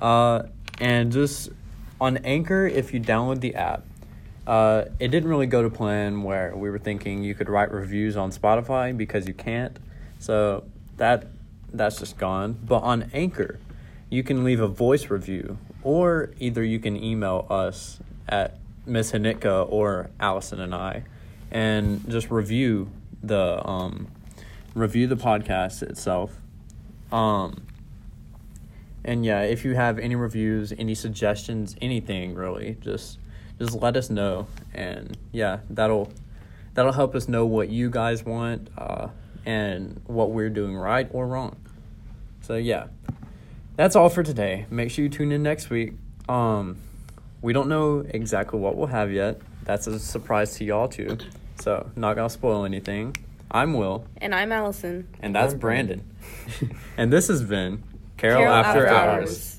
Uh, 0.00 0.44
and 0.80 1.12
just 1.12 1.50
on 2.00 2.18
Anchor, 2.18 2.66
if 2.66 2.92
you 2.92 3.00
download 3.00 3.40
the 3.40 3.54
app, 3.54 3.84
uh, 4.46 4.84
it 4.98 5.08
didn't 5.08 5.28
really 5.28 5.46
go 5.46 5.62
to 5.62 5.70
plan 5.70 6.22
where 6.22 6.54
we 6.54 6.68
were 6.68 6.78
thinking 6.78 7.22
you 7.22 7.34
could 7.34 7.48
write 7.48 7.72
reviews 7.72 8.16
on 8.16 8.30
Spotify 8.30 8.96
because 8.96 9.26
you 9.26 9.34
can't. 9.34 9.78
So 10.18 10.64
that 10.96 11.26
that's 11.72 11.98
just 11.98 12.18
gone. 12.18 12.58
But 12.64 12.82
on 12.82 13.10
Anchor, 13.12 13.58
you 14.10 14.22
can 14.22 14.44
leave 14.44 14.60
a 14.60 14.68
voice 14.68 15.10
review, 15.10 15.58
or 15.82 16.30
either 16.38 16.62
you 16.62 16.78
can 16.78 17.02
email 17.02 17.46
us 17.50 17.98
at 18.28 18.58
Miss 18.86 19.12
Hanitka 19.12 19.66
or 19.70 20.10
Allison 20.20 20.60
and 20.60 20.74
I, 20.74 21.04
and 21.50 22.08
just 22.10 22.30
review 22.30 22.90
the 23.22 23.66
um, 23.66 24.08
review 24.74 25.06
the 25.06 25.16
podcast 25.16 25.82
itself. 25.82 26.36
Um, 27.10 27.66
and 29.04 29.24
yeah, 29.24 29.42
if 29.42 29.64
you 29.64 29.74
have 29.74 29.98
any 29.98 30.14
reviews, 30.16 30.72
any 30.78 30.94
suggestions, 30.94 31.76
anything 31.80 32.34
really, 32.34 32.76
just 32.80 33.18
just 33.58 33.74
let 33.74 33.96
us 33.96 34.10
know. 34.10 34.46
And 34.72 35.16
yeah, 35.32 35.58
that'll 35.70 36.10
that'll 36.74 36.92
help 36.92 37.14
us 37.14 37.28
know 37.28 37.46
what 37.46 37.68
you 37.68 37.90
guys 37.90 38.24
want 38.24 38.68
uh, 38.76 39.08
and 39.46 40.00
what 40.06 40.30
we're 40.30 40.50
doing 40.50 40.76
right 40.76 41.08
or 41.12 41.26
wrong. 41.26 41.56
So 42.42 42.56
yeah, 42.56 42.86
that's 43.76 43.96
all 43.96 44.08
for 44.08 44.22
today. 44.22 44.66
Make 44.70 44.90
sure 44.90 45.04
you 45.04 45.08
tune 45.08 45.32
in 45.32 45.42
next 45.42 45.70
week. 45.70 45.92
Um, 46.28 46.78
we 47.42 47.52
don't 47.52 47.68
know 47.68 48.04
exactly 48.08 48.58
what 48.58 48.76
we'll 48.76 48.86
have 48.88 49.12
yet. 49.12 49.40
That's 49.64 49.86
a 49.86 49.98
surprise 49.98 50.56
to 50.56 50.64
y'all 50.64 50.88
too. 50.88 51.18
So 51.60 51.90
not 51.96 52.16
gonna 52.16 52.30
spoil 52.30 52.64
anything. 52.64 53.16
I'm 53.50 53.74
Will, 53.74 54.04
And 54.16 54.34
I'm 54.34 54.50
Allison. 54.50 55.06
and 55.20 55.32
that's 55.34 55.54
Brandon. 55.54 56.02
and 56.96 57.12
this 57.12 57.28
has 57.28 57.42
been 57.42 57.84
Carroll, 58.24 58.40
Carroll 58.42 58.54
After, 58.54 58.86
After 58.86 58.94
Hours. 58.94 59.28
Hours. 59.28 59.53